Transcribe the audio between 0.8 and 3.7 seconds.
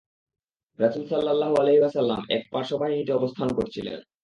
রাসূল সাল্লাল্লাহু আলাইহি ওয়াসাল্লাম এক পার্শ্ববাহিনীতে অবস্থান